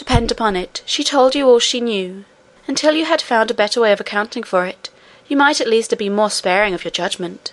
Depend 0.00 0.30
upon 0.30 0.56
it, 0.56 0.80
she 0.86 1.04
told 1.04 1.34
you 1.34 1.46
all 1.46 1.58
she 1.58 1.78
knew, 1.78 2.24
and 2.66 2.74
till 2.74 2.94
you 2.94 3.04
had 3.04 3.20
found 3.20 3.50
a 3.50 3.60
better 3.62 3.82
way 3.82 3.92
of 3.92 4.00
accounting 4.00 4.42
for 4.42 4.64
it, 4.64 4.88
you 5.28 5.36
might 5.36 5.60
at 5.60 5.68
least 5.68 5.90
have 5.90 5.98
been 5.98 6.14
more 6.14 6.30
sparing 6.30 6.72
of 6.72 6.84
your 6.84 6.90
judgment.' 6.90 7.52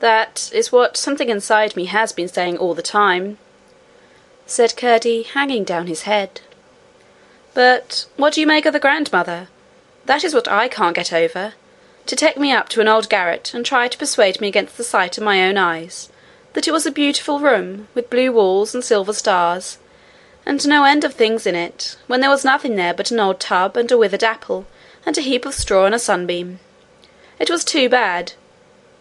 'That 0.00 0.50
is 0.52 0.70
what 0.70 0.98
something 0.98 1.30
inside 1.30 1.74
me 1.74 1.86
has 1.86 2.12
been 2.12 2.28
saying 2.28 2.58
all 2.58 2.74
the 2.74 2.82
time,' 2.82 3.38
said 4.44 4.76
Curdie, 4.76 5.22
hanging 5.22 5.64
down 5.64 5.86
his 5.86 6.02
head. 6.02 6.42
'But 7.54 8.04
what 8.18 8.34
do 8.34 8.42
you 8.42 8.46
make 8.46 8.66
of 8.66 8.74
the 8.74 8.78
grandmother? 8.78 9.48
That 10.04 10.22
is 10.22 10.34
what 10.34 10.48
I 10.48 10.68
can't 10.68 10.94
get 10.94 11.14
over. 11.14 11.54
To 12.04 12.14
take 12.14 12.36
me 12.36 12.52
up 12.52 12.68
to 12.68 12.82
an 12.82 12.88
old 12.88 13.08
garret, 13.08 13.54
and 13.54 13.64
try 13.64 13.88
to 13.88 13.96
persuade 13.96 14.38
me 14.38 14.48
against 14.48 14.76
the 14.76 14.84
sight 14.84 15.16
of 15.16 15.24
my 15.24 15.42
own 15.42 15.56
eyes 15.56 16.10
that 16.52 16.68
it 16.68 16.72
was 16.72 16.84
a 16.84 16.90
beautiful 16.92 17.40
room, 17.40 17.88
with 17.94 18.10
blue 18.10 18.32
walls 18.32 18.74
and 18.74 18.84
silver 18.84 19.14
stars, 19.14 19.78
and 20.50 20.66
no 20.66 20.82
end 20.82 21.04
of 21.04 21.14
things 21.14 21.46
in 21.46 21.54
it, 21.54 21.96
when 22.08 22.20
there 22.20 22.28
was 22.28 22.44
nothing 22.44 22.74
there 22.74 22.92
but 22.92 23.12
an 23.12 23.20
old 23.20 23.38
tub 23.38 23.76
and 23.76 23.92
a 23.92 23.96
withered 23.96 24.24
apple 24.24 24.66
and 25.06 25.16
a 25.16 25.20
heap 25.20 25.46
of 25.46 25.54
straw 25.54 25.86
and 25.86 25.94
a 25.94 25.98
sunbeam. 25.98 26.58
It 27.38 27.48
was 27.48 27.64
too 27.64 27.88
bad. 27.88 28.32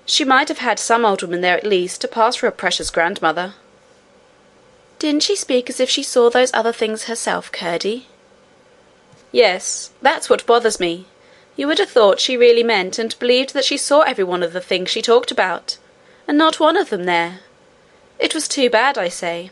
She 0.06 0.24
might 0.24 0.48
have 0.50 0.60
had 0.60 0.78
some 0.78 1.04
old 1.04 1.24
woman 1.24 1.42
there 1.42 1.58
at 1.58 1.66
least 1.66 2.02
to 2.02 2.08
pass 2.08 2.36
for 2.36 2.46
a 2.46 2.52
precious 2.52 2.92
grandmother. 2.92 3.56
Didn't 5.00 5.24
she 5.24 5.36
speak 5.36 5.72
as 5.72 5.80
if 5.80 5.90
she 5.90 6.04
saw 6.04 6.30
those 6.30 6.54
other 6.54 6.72
things 6.72 7.06
herself, 7.06 7.52
Curdie? 7.52 8.06
Yes, 9.32 9.90
That's 10.04 10.30
what 10.30 10.46
bothers 10.46 10.80
me. 10.80 11.08
You 11.56 11.66
would 11.66 11.80
have 11.80 11.90
thought 11.90 12.20
she 12.20 12.38
really 12.38 12.62
meant 12.62 13.00
and 13.00 13.18
believed 13.18 13.56
that 13.56 13.66
she 13.66 13.76
saw 13.76 14.02
every 14.02 14.24
one 14.24 14.44
of 14.44 14.54
the 14.54 14.62
things 14.62 14.92
she 14.92 15.02
talked 15.02 15.32
about, 15.32 15.80
and 16.28 16.38
not 16.38 16.60
one 16.60 16.78
of 16.78 16.92
them 16.92 17.06
there. 17.06 17.40
It 18.20 18.36
was 18.36 18.48
too 18.48 18.70
bad, 18.70 19.00
I 19.00 19.10
say.' 19.10 19.50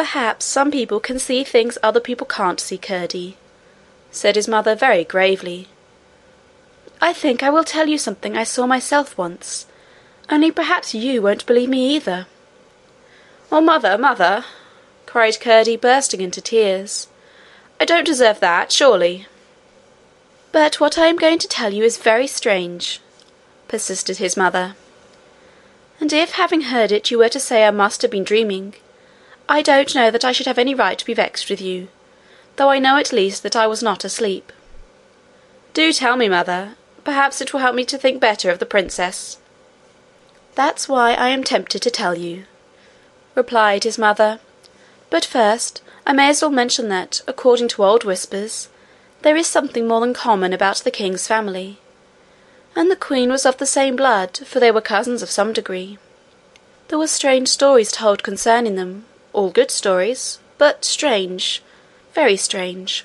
'Perhaps 0.00 0.46
some 0.46 0.70
people 0.70 0.98
can 0.98 1.18
see 1.18 1.44
things 1.44 1.76
other 1.82 2.00
people 2.00 2.26
can't 2.26 2.58
see, 2.58 2.78
Curdie,' 2.78 3.36
said 4.10 4.34
his 4.34 4.48
mother 4.48 4.74
very 4.74 5.04
gravely. 5.04 5.68
'I 7.02 7.12
think 7.12 7.42
I 7.42 7.50
will 7.50 7.64
tell 7.64 7.86
you 7.86 7.98
something 7.98 8.34
I 8.34 8.44
saw 8.44 8.66
myself 8.66 9.18
once, 9.18 9.66
only 10.30 10.50
perhaps 10.50 10.94
you 10.94 11.20
won't 11.20 11.44
believe 11.44 11.68
me 11.68 11.96
either.' 11.96 12.26
'Oh, 13.52 13.60
mother, 13.60 13.98
mother!' 13.98 14.46
cried 15.04 15.38
Curdie, 15.38 15.76
bursting 15.76 16.22
into 16.22 16.40
tears. 16.40 17.08
'I 17.78 17.84
don't 17.84 18.06
deserve 18.06 18.40
that, 18.40 18.72
surely.' 18.72 19.26
But 20.50 20.80
what 20.80 20.96
I 20.96 21.08
am 21.08 21.16
going 21.16 21.38
to 21.40 21.46
tell 21.46 21.74
you 21.74 21.84
is 21.84 21.98
very 21.98 22.26
strange,' 22.26 23.02
persisted 23.68 24.16
his 24.16 24.34
mother. 24.34 24.76
And 26.00 26.10
if 26.10 26.30
having 26.30 26.72
heard 26.72 26.90
it 26.90 27.10
you 27.10 27.18
were 27.18 27.28
to 27.28 27.38
say 27.38 27.66
I 27.66 27.70
must 27.70 28.00
have 28.00 28.10
been 28.10 28.24
dreaming, 28.24 28.76
I 29.52 29.62
don't 29.62 29.96
know 29.96 30.12
that 30.12 30.24
I 30.24 30.30
should 30.30 30.46
have 30.46 30.60
any 30.60 30.76
right 30.76 30.96
to 30.96 31.04
be 31.04 31.12
vexed 31.12 31.50
with 31.50 31.60
you, 31.60 31.88
though 32.54 32.70
I 32.70 32.78
know 32.78 32.96
at 32.98 33.12
least 33.12 33.42
that 33.42 33.56
I 33.56 33.66
was 33.66 33.82
not 33.82 34.04
asleep. 34.04 34.52
Do 35.74 35.92
tell 35.92 36.16
me, 36.16 36.28
mother. 36.28 36.76
Perhaps 37.02 37.40
it 37.40 37.52
will 37.52 37.58
help 37.58 37.74
me 37.74 37.84
to 37.86 37.98
think 37.98 38.20
better 38.20 38.48
of 38.50 38.60
the 38.60 38.64
princess." 38.74 39.38
"That's 40.54 40.88
why 40.88 41.14
I 41.14 41.30
am 41.30 41.42
tempted 41.42 41.82
to 41.82 41.90
tell 41.90 42.16
you,' 42.16 42.44
replied 43.34 43.82
his 43.82 43.98
mother. 43.98 44.38
"But 45.10 45.24
first 45.24 45.82
I 46.06 46.12
may 46.12 46.28
as 46.28 46.42
well 46.42 46.52
mention 46.52 46.88
that, 46.90 47.20
according 47.26 47.68
to 47.70 47.84
old 47.84 48.04
whispers, 48.04 48.68
there 49.22 49.36
is 49.36 49.48
something 49.48 49.88
more 49.88 50.00
than 50.00 50.14
common 50.14 50.52
about 50.52 50.76
the 50.76 50.92
king's 50.92 51.26
family, 51.26 51.80
and 52.76 52.88
the 52.88 52.94
queen 52.94 53.32
was 53.32 53.44
of 53.44 53.56
the 53.56 53.66
same 53.66 53.96
blood, 53.96 54.38
for 54.46 54.60
they 54.60 54.70
were 54.70 54.80
cousins 54.80 55.24
of 55.24 55.30
some 55.30 55.52
degree. 55.52 55.98
There 56.86 57.00
were 57.00 57.08
strange 57.08 57.48
stories 57.48 57.90
told 57.90 58.22
concerning 58.22 58.76
them, 58.76 59.06
all 59.32 59.50
good 59.50 59.70
stories, 59.70 60.38
but 60.58 60.84
strange, 60.84 61.62
very 62.14 62.36
strange. 62.36 63.04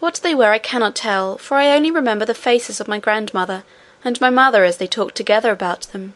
What 0.00 0.20
they 0.22 0.34
were 0.34 0.52
I 0.52 0.58
cannot 0.58 0.94
tell, 0.94 1.38
for 1.38 1.56
I 1.56 1.74
only 1.74 1.90
remember 1.90 2.24
the 2.24 2.34
faces 2.34 2.80
of 2.80 2.88
my 2.88 2.98
grandmother 2.98 3.64
and 4.04 4.20
my 4.20 4.30
mother 4.30 4.64
as 4.64 4.76
they 4.76 4.86
talked 4.86 5.16
together 5.16 5.50
about 5.50 5.82
them. 5.92 6.14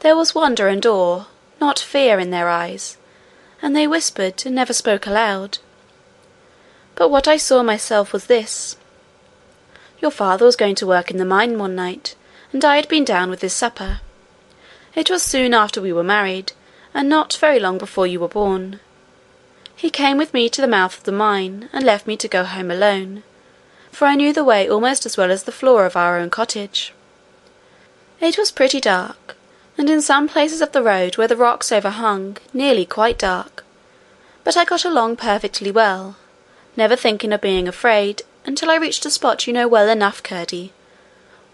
There 0.00 0.16
was 0.16 0.34
wonder 0.34 0.68
and 0.68 0.84
awe, 0.84 1.26
not 1.60 1.78
fear, 1.78 2.18
in 2.18 2.30
their 2.30 2.48
eyes, 2.48 2.96
and 3.62 3.74
they 3.74 3.86
whispered 3.86 4.42
and 4.44 4.54
never 4.54 4.72
spoke 4.72 5.06
aloud. 5.06 5.58
But 6.94 7.10
what 7.10 7.28
I 7.28 7.36
saw 7.36 7.62
myself 7.62 8.12
was 8.12 8.26
this. 8.26 8.76
Your 10.00 10.10
father 10.10 10.44
was 10.44 10.56
going 10.56 10.74
to 10.76 10.86
work 10.86 11.10
in 11.10 11.16
the 11.16 11.24
mine 11.24 11.58
one 11.58 11.74
night, 11.74 12.14
and 12.52 12.64
I 12.64 12.76
had 12.76 12.88
been 12.88 13.04
down 13.04 13.30
with 13.30 13.40
his 13.40 13.52
supper. 13.52 14.00
It 14.94 15.10
was 15.10 15.22
soon 15.22 15.54
after 15.54 15.80
we 15.80 15.92
were 15.92 16.04
married, 16.04 16.52
and 16.94 17.08
not 17.08 17.36
very 17.40 17.60
long 17.60 17.78
before 17.78 18.06
you 18.06 18.20
were 18.20 18.28
born. 18.28 18.80
He 19.76 19.90
came 19.90 20.18
with 20.18 20.34
me 20.34 20.48
to 20.48 20.60
the 20.60 20.66
mouth 20.66 20.98
of 20.98 21.04
the 21.04 21.12
mine, 21.12 21.68
and 21.72 21.84
left 21.84 22.06
me 22.06 22.16
to 22.16 22.28
go 22.28 22.44
home 22.44 22.70
alone, 22.70 23.22
for 23.92 24.06
I 24.06 24.16
knew 24.16 24.32
the 24.32 24.44
way 24.44 24.68
almost 24.68 25.06
as 25.06 25.16
well 25.16 25.30
as 25.30 25.44
the 25.44 25.52
floor 25.52 25.86
of 25.86 25.96
our 25.96 26.18
own 26.18 26.30
cottage. 26.30 26.92
It 28.20 28.36
was 28.36 28.50
pretty 28.50 28.80
dark, 28.80 29.36
and 29.76 29.88
in 29.88 30.02
some 30.02 30.28
places 30.28 30.60
of 30.60 30.72
the 30.72 30.82
road 30.82 31.16
where 31.16 31.28
the 31.28 31.36
rocks 31.36 31.70
overhung, 31.70 32.38
nearly 32.52 32.84
quite 32.84 33.18
dark, 33.18 33.64
but 34.42 34.56
I 34.56 34.64
got 34.64 34.84
along 34.84 35.16
perfectly 35.16 35.70
well, 35.70 36.16
never 36.76 36.96
thinking 36.96 37.32
of 37.32 37.40
being 37.40 37.68
afraid, 37.68 38.22
until 38.44 38.70
I 38.70 38.76
reached 38.76 39.06
a 39.06 39.10
spot 39.10 39.46
you 39.46 39.52
know 39.52 39.68
well 39.68 39.88
enough, 39.88 40.22
Curdie, 40.22 40.72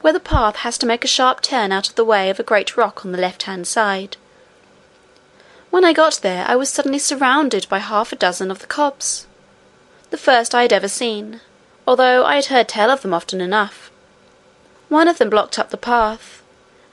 where 0.01 0.13
the 0.13 0.21
path 0.21 0.57
has 0.57 0.79
to 0.79 0.87
make 0.87 1.05
a 1.05 1.09
sharp 1.09 1.41
turn 1.43 1.73
out 1.73 1.89
of 1.89 1.97
the 1.97 2.05
way 2.05 2.31
of 2.31 2.39
a 2.39 2.45
great 2.45 2.77
rock 2.77 3.05
on 3.05 3.13
the 3.13 3.19
left 3.19 3.43
hand 3.43 3.67
side. 3.67 4.17
When 5.75 5.85
I 5.85 5.93
got 5.93 6.21
there 6.23 6.45
I 6.47 6.55
was 6.55 6.69
suddenly 6.69 7.01
surrounded 7.01 7.69
by 7.69 7.81
half 7.81 8.13
a 8.13 8.15
dozen 8.15 8.49
of 8.53 8.61
the 8.61 8.67
cobs, 8.69 9.27
the 10.11 10.17
first 10.17 10.55
I 10.55 10.63
had 10.63 10.73
ever 10.73 10.87
seen, 10.87 11.41
although 11.85 12.25
I 12.25 12.37
had 12.37 12.45
heard 12.45 12.69
tell 12.69 12.93
of 12.93 13.03
them 13.03 13.13
often 13.13 13.41
enough. 13.41 13.91
One 14.89 15.09
of 15.09 15.19
them 15.19 15.31
blocked 15.31 15.59
up 15.59 15.71
the 15.71 15.77
path, 15.77 16.45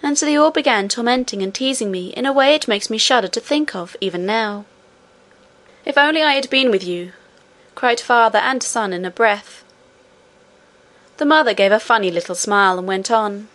and 0.01 0.17
so 0.17 0.25
they 0.25 0.35
all 0.35 0.49
began 0.49 0.89
tormenting 0.89 1.43
and 1.43 1.53
teasing 1.53 1.91
me 1.91 2.07
in 2.13 2.25
a 2.25 2.33
way 2.33 2.55
it 2.55 2.67
makes 2.67 2.89
me 2.89 2.97
shudder 2.97 3.27
to 3.27 3.39
think 3.39 3.75
of 3.75 3.95
even 4.01 4.25
now. 4.25 4.65
If 5.85 5.95
only 5.95 6.23
I 6.23 6.33
had 6.33 6.49
been 6.49 6.71
with 6.71 6.83
you, 6.83 7.11
cried 7.75 7.99
father 7.99 8.39
and 8.39 8.63
son 8.63 8.93
in 8.93 9.05
a 9.05 9.11
breath. 9.11 9.63
The 11.17 11.25
mother 11.25 11.53
gave 11.53 11.71
a 11.71 11.79
funny 11.79 12.09
little 12.09 12.33
smile 12.33 12.79
and 12.79 12.87
went 12.87 13.11
on. 13.11 13.47